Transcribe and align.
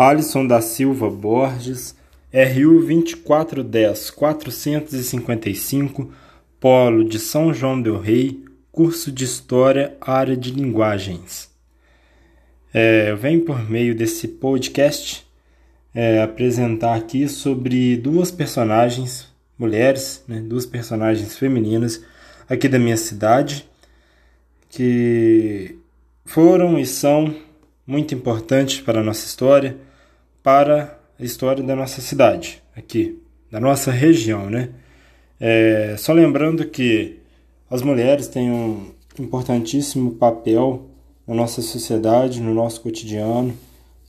Alisson 0.00 0.46
da 0.46 0.62
Silva 0.62 1.10
Borges, 1.10 1.94
RU 2.32 2.86
2410 2.86 4.08
455, 4.08 6.10
Polo 6.58 7.04
de 7.04 7.18
São 7.18 7.52
João 7.52 7.82
del 7.82 8.00
Rei, 8.00 8.42
curso 8.72 9.12
de 9.12 9.24
História, 9.24 9.94
área 10.00 10.34
de 10.34 10.52
Linguagens. 10.52 11.50
É, 12.72 13.10
eu 13.10 13.16
venho 13.18 13.42
por 13.42 13.68
meio 13.68 13.94
desse 13.94 14.26
podcast 14.26 15.26
é, 15.94 16.22
apresentar 16.22 16.94
aqui 16.94 17.28
sobre 17.28 17.98
duas 17.98 18.30
personagens 18.30 19.28
mulheres, 19.58 20.24
né, 20.26 20.40
duas 20.40 20.64
personagens 20.64 21.36
femininas 21.36 22.02
aqui 22.48 22.68
da 22.68 22.78
minha 22.78 22.96
cidade, 22.96 23.68
que 24.70 25.76
foram 26.24 26.78
e 26.78 26.86
são 26.86 27.36
muito 27.86 28.14
importantes 28.14 28.80
para 28.80 29.00
a 29.00 29.04
nossa 29.04 29.26
história, 29.26 29.76
para 30.42 30.98
a 31.18 31.24
história 31.24 31.62
da 31.62 31.76
nossa 31.76 32.00
cidade, 32.00 32.62
aqui, 32.74 33.18
da 33.50 33.60
nossa 33.60 33.90
região, 33.90 34.48
né? 34.48 34.70
É, 35.38 35.94
só 35.98 36.12
lembrando 36.12 36.66
que 36.66 37.18
as 37.70 37.82
mulheres 37.82 38.28
têm 38.28 38.50
um 38.50 38.92
importantíssimo 39.18 40.12
papel 40.12 40.86
na 41.26 41.34
nossa 41.34 41.62
sociedade, 41.62 42.40
no 42.40 42.52
nosso 42.52 42.80
cotidiano, 42.80 43.54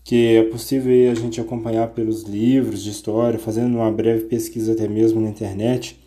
que 0.03 0.35
é 0.35 0.43
possível 0.43 1.11
a 1.11 1.15
gente 1.15 1.39
acompanhar 1.39 1.89
pelos 1.89 2.23
livros 2.23 2.83
de 2.83 2.89
história, 2.89 3.37
fazendo 3.37 3.75
uma 3.75 3.91
breve 3.91 4.25
pesquisa 4.25 4.73
até 4.73 4.87
mesmo 4.87 5.21
na 5.21 5.29
internet, 5.29 5.99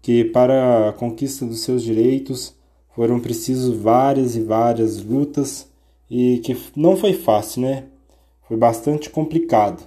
que 0.00 0.24
para 0.24 0.88
a 0.88 0.92
conquista 0.92 1.46
dos 1.46 1.60
seus 1.60 1.82
direitos 1.82 2.54
foram 2.94 3.18
precisos 3.20 3.76
várias 3.76 4.36
e 4.36 4.40
várias 4.42 5.02
lutas 5.02 5.68
e 6.10 6.38
que 6.44 6.56
não 6.76 6.96
foi 6.96 7.14
fácil, 7.14 7.62
né? 7.62 7.84
Foi 8.52 8.58
bastante 8.58 9.08
complicado 9.08 9.82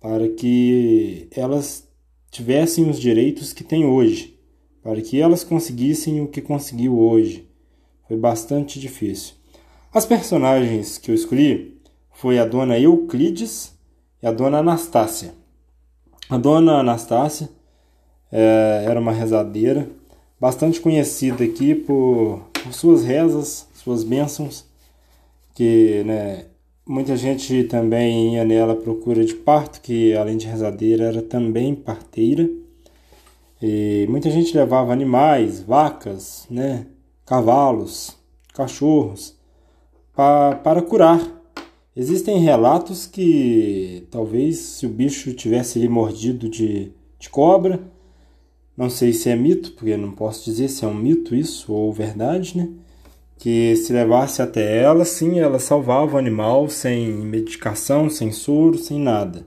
para 0.00 0.28
que 0.28 1.28
elas 1.30 1.86
tivessem 2.32 2.90
os 2.90 2.98
direitos 2.98 3.52
que 3.52 3.62
têm 3.62 3.86
hoje, 3.86 4.36
para 4.82 5.00
que 5.00 5.20
elas 5.20 5.44
conseguissem 5.44 6.20
o 6.20 6.26
que 6.26 6.42
conseguiu 6.42 6.98
hoje. 6.98 7.48
Foi 8.08 8.16
bastante 8.16 8.80
difícil. 8.80 9.34
As 9.94 10.04
personagens 10.04 10.98
que 10.98 11.12
eu 11.12 11.14
escolhi 11.14 11.80
foi 12.10 12.40
a 12.40 12.44
dona 12.44 12.76
Euclides 12.76 13.72
e 14.20 14.26
a 14.26 14.32
dona 14.32 14.58
Anastácia. 14.58 15.32
A 16.28 16.36
dona 16.36 16.80
Anastácia 16.80 17.48
é, 18.32 18.82
era 18.84 18.98
uma 18.98 19.12
rezadeira, 19.12 19.88
bastante 20.40 20.80
conhecida 20.80 21.44
aqui 21.44 21.72
por, 21.72 22.50
por 22.64 22.74
suas 22.74 23.04
rezas, 23.04 23.68
suas 23.74 24.02
bênçãos 24.02 24.66
que 25.54 26.02
né, 26.04 26.46
muita 26.88 27.14
gente 27.18 27.64
também 27.64 28.36
ia 28.36 28.44
nela 28.44 28.72
à 28.72 28.76
procura 28.76 29.22
de 29.22 29.34
parto, 29.34 29.82
que 29.82 30.14
além 30.14 30.38
de 30.38 30.46
rezadeira 30.46 31.04
era 31.04 31.20
também 31.20 31.74
parteira. 31.74 32.48
E 33.60 34.06
muita 34.08 34.30
gente 34.30 34.56
levava 34.56 34.92
animais, 34.92 35.60
vacas, 35.60 36.46
né, 36.50 36.86
cavalos, 37.26 38.16
cachorros, 38.54 39.36
pa, 40.14 40.54
para 40.64 40.80
curar. 40.80 41.20
Existem 41.94 42.38
relatos 42.38 43.06
que 43.06 44.06
talvez 44.10 44.56
se 44.56 44.86
o 44.86 44.88
bicho 44.88 45.34
tivesse 45.34 45.78
ali 45.78 45.88
mordido 45.88 46.48
de, 46.48 46.92
de 47.18 47.28
cobra, 47.28 47.80
não 48.76 48.88
sei 48.88 49.12
se 49.12 49.28
é 49.28 49.36
mito, 49.36 49.72
porque 49.72 49.96
não 49.96 50.12
posso 50.12 50.44
dizer 50.44 50.68
se 50.68 50.84
é 50.84 50.88
um 50.88 50.94
mito 50.94 51.34
isso 51.34 51.72
ou 51.72 51.92
verdade, 51.92 52.56
né? 52.56 52.68
Que 53.38 53.76
se 53.76 53.92
levasse 53.92 54.42
até 54.42 54.82
ela, 54.82 55.04
sim, 55.04 55.38
ela 55.38 55.60
salvava 55.60 56.16
o 56.16 56.18
animal 56.18 56.68
sem 56.68 57.08
medicação, 57.08 58.10
sem 58.10 58.32
soro, 58.32 58.76
sem 58.76 58.98
nada. 58.98 59.46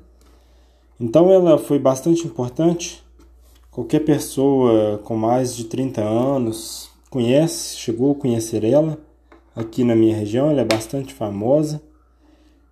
Então 0.99 1.29
ela 1.29 1.57
foi 1.57 1.77
bastante 1.77 2.25
importante. 2.25 3.03
Qualquer 3.69 3.99
pessoa 3.99 4.99
com 5.03 5.15
mais 5.15 5.55
de 5.55 5.65
30 5.65 6.01
anos 6.01 6.89
conhece, 7.09 7.77
chegou 7.77 8.13
a 8.13 8.15
conhecer 8.15 8.63
ela. 8.63 8.97
Aqui 9.53 9.83
na 9.83 9.95
minha 9.95 10.15
região 10.15 10.49
ela 10.49 10.61
é 10.61 10.65
bastante 10.65 11.13
famosa. 11.13 11.81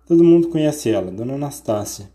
Todo 0.06 0.24
mundo 0.24 0.48
conhece 0.48 0.90
ela, 0.90 1.10
Dona 1.10 1.34
Anastácia. 1.34 2.10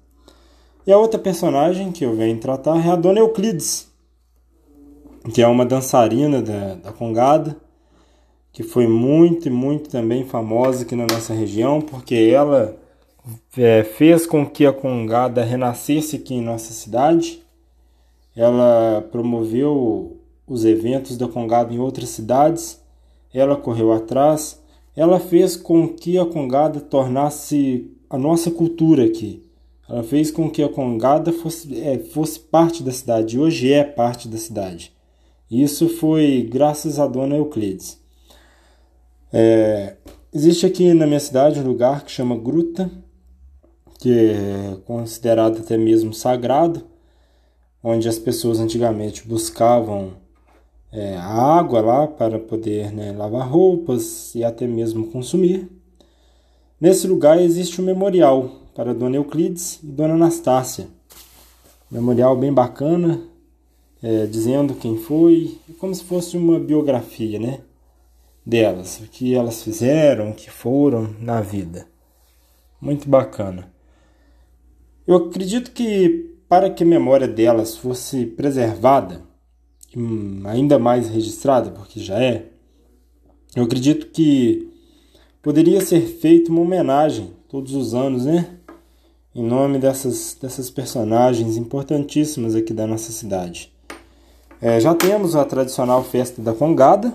E 0.86 0.92
a 0.92 0.98
outra 0.98 1.20
personagem 1.20 1.92
que 1.92 2.04
eu 2.04 2.16
venho 2.16 2.40
tratar 2.40 2.84
é 2.84 2.90
a 2.90 2.96
Dona 2.96 3.20
Euclides, 3.20 3.88
que 5.34 5.42
é 5.42 5.48
uma 5.48 5.66
dançarina 5.66 6.42
da, 6.42 6.76
da 6.76 6.92
Congada 6.92 7.56
que 8.56 8.64
foi 8.64 8.88
muito 8.88 9.50
e 9.50 9.52
muito 9.52 9.90
também 9.90 10.24
famosa 10.24 10.84
aqui 10.84 10.96
na 10.96 11.06
nossa 11.06 11.34
região, 11.34 11.82
porque 11.82 12.16
ela 12.16 12.78
é, 13.58 13.84
fez 13.84 14.26
com 14.26 14.46
que 14.46 14.66
a 14.66 14.72
Congada 14.72 15.44
renascesse 15.44 16.16
aqui 16.16 16.36
em 16.36 16.42
nossa 16.42 16.72
cidade. 16.72 17.44
Ela 18.34 19.06
promoveu 19.12 20.22
os 20.48 20.64
eventos 20.64 21.18
da 21.18 21.28
Congada 21.28 21.74
em 21.74 21.80
outras 21.80 22.08
cidades. 22.08 22.82
Ela 23.34 23.58
correu 23.58 23.92
atrás. 23.92 24.58
Ela 24.96 25.20
fez 25.20 25.58
com 25.58 25.90
que 25.90 26.18
a 26.18 26.26
Congada 26.26 26.80
tornasse 26.80 27.92
a 28.10 28.18
nossa 28.18 28.50
cultura 28.50 29.04
aqui. 29.04 29.44
Ela 29.90 30.02
fez 30.02 30.32
com 30.32 30.50
que 30.50 30.64
a 30.64 30.70
Congada 30.70 31.34
fosse, 31.34 31.78
é, 31.78 32.00
fosse 32.00 32.40
parte 32.40 32.82
da 32.82 32.94
cidade. 32.94 33.38
Hoje 33.38 33.74
é 33.74 33.84
parte 33.84 34.30
da 34.30 34.38
cidade. 34.38 34.94
Isso 35.52 35.90
foi 35.90 36.48
graças 36.50 37.00
a 37.00 37.06
Dona 37.06 37.36
Euclides. 37.36 38.05
É, 39.32 39.96
existe 40.34 40.66
aqui 40.66 40.94
na 40.94 41.06
minha 41.08 41.20
cidade 41.20 41.60
um 41.60 41.68
lugar 41.68 42.04
que 42.04 42.12
chama 42.12 42.38
Gruta, 42.38 42.90
que 44.00 44.12
é 44.12 44.78
considerado 44.86 45.60
até 45.60 45.78
mesmo 45.78 46.14
sagrado, 46.14 46.86
onde 47.84 48.08
as 48.08 48.18
pessoas 48.18 48.60
antigamente 48.60 49.28
buscavam 49.28 50.14
é, 50.92 51.18
água 51.18 51.82
lá 51.82 52.08
para 52.08 52.40
poder 52.40 52.92
né, 52.94 53.12
lavar 53.12 53.50
roupas 53.50 54.34
e 54.34 54.44
até 54.44 54.66
mesmo 54.66 55.08
consumir. 55.08 55.70
Nesse 56.80 57.08
lugar 57.08 57.42
existe 57.42 57.82
um 57.82 57.86
memorial 57.86 58.50
para 58.74 58.94
Dona 58.94 59.16
Euclides 59.16 59.80
e 59.84 59.88
Dona 59.88 60.14
Anastácia. 60.14 60.88
Memorial 61.90 62.36
bem 62.36 62.54
bacana, 62.54 63.22
é, 64.02 64.26
dizendo 64.26 64.76
quem 64.76 64.98
foi, 64.98 65.58
como 65.80 65.94
se 65.96 66.04
fosse 66.04 66.38
uma 66.38 66.60
biografia, 66.60 67.40
né? 67.40 67.62
Delas, 68.46 69.00
o 69.00 69.04
que 69.10 69.34
elas 69.34 69.64
fizeram, 69.64 70.30
o 70.30 70.36
que 70.36 70.50
foram 70.50 71.16
na 71.20 71.42
vida. 71.42 71.88
Muito 72.80 73.10
bacana. 73.10 73.72
Eu 75.08 75.16
acredito 75.16 75.72
que 75.72 76.36
para 76.48 76.70
que 76.70 76.84
a 76.84 76.88
memória 76.88 77.28
delas 77.28 77.76
fosse 77.76 78.26
preservada, 78.26 79.24
ainda 80.46 80.78
mais 80.78 81.10
registrada, 81.10 81.72
porque 81.72 82.00
já 82.00 82.22
é, 82.22 82.50
eu 83.56 83.64
acredito 83.64 84.08
que 84.08 84.70
poderia 85.42 85.80
ser 85.82 86.02
feita 86.02 86.52
uma 86.52 86.62
homenagem 86.62 87.34
todos 87.48 87.74
os 87.74 87.94
anos, 87.94 88.26
né? 88.26 88.60
Em 89.34 89.44
nome 89.44 89.80
dessas, 89.80 90.38
dessas 90.42 90.70
personagens 90.70 91.56
importantíssimas 91.58 92.56
aqui 92.56 92.74
da 92.74 92.86
nossa 92.86 93.12
cidade. 93.12 93.72
É, 94.62 94.80
já 94.80 94.94
temos 94.94 95.36
a 95.36 95.46
tradicional 95.46 96.04
festa 96.04 96.42
da 96.42 96.54
Congada, 96.54 97.14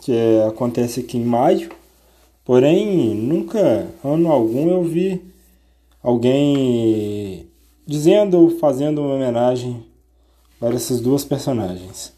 que 0.00 0.12
é, 0.12 0.46
acontece 0.46 1.00
aqui 1.00 1.18
em 1.18 1.24
maio. 1.24 1.70
Porém, 2.44 3.14
nunca, 3.14 3.88
ano 4.02 4.32
algum, 4.32 4.70
eu 4.70 4.82
vi 4.82 5.22
alguém 6.02 7.46
dizendo 7.86 8.38
ou 8.38 8.50
fazendo 8.58 9.00
uma 9.00 9.14
homenagem 9.14 9.84
para 10.58 10.74
essas 10.74 11.00
duas 11.00 11.24
personagens. 11.24 12.12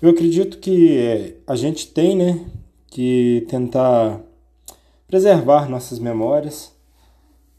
Eu 0.00 0.10
acredito 0.10 0.58
que 0.58 0.96
é, 0.98 1.34
a 1.46 1.56
gente 1.56 1.88
tem 1.88 2.16
né, 2.16 2.44
que 2.88 3.46
tentar 3.48 4.20
preservar 5.08 5.68
nossas 5.68 5.98
memórias. 5.98 6.72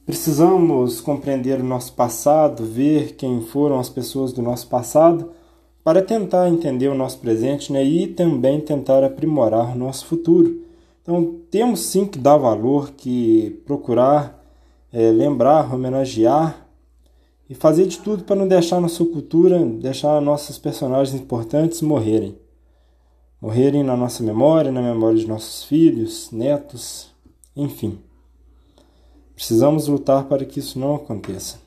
Precisamos 0.05 1.01
compreender 1.01 1.59
o 1.59 1.63
nosso 1.63 1.93
passado, 1.93 2.63
ver 2.63 3.15
quem 3.15 3.41
foram 3.41 3.79
as 3.79 3.89
pessoas 3.89 4.31
do 4.31 4.41
nosso 4.41 4.67
passado 4.67 5.31
para 5.87 6.01
tentar 6.01 6.49
entender 6.49 6.89
o 6.89 6.93
nosso 6.93 7.17
presente 7.19 7.71
né, 7.71 7.81
e 7.81 8.07
também 8.07 8.59
tentar 8.59 9.05
aprimorar 9.05 9.73
o 9.73 9.79
nosso 9.79 10.05
futuro. 10.05 10.65
Então, 11.01 11.39
temos 11.49 11.79
sim 11.79 12.05
que 12.05 12.19
dar 12.19 12.35
valor, 12.35 12.91
que 12.91 13.61
procurar 13.65 14.45
é, 14.91 15.09
lembrar, 15.11 15.73
homenagear 15.73 16.67
e 17.49 17.55
fazer 17.55 17.85
de 17.85 17.99
tudo 17.99 18.25
para 18.25 18.35
não 18.35 18.49
deixar 18.49 18.81
nossa 18.81 19.05
cultura, 19.05 19.63
deixar 19.65 20.19
nossos 20.19 20.57
personagens 20.57 21.17
importantes 21.17 21.81
morrerem. 21.81 22.37
Morrerem 23.41 23.81
na 23.81 23.95
nossa 23.95 24.21
memória, 24.21 24.73
na 24.73 24.81
memória 24.81 25.17
de 25.17 25.25
nossos 25.25 25.63
filhos, 25.63 26.29
netos, 26.33 27.13
enfim. 27.55 27.97
Precisamos 29.33 29.87
lutar 29.87 30.25
para 30.25 30.43
que 30.43 30.59
isso 30.59 30.77
não 30.77 30.95
aconteça. 30.95 31.65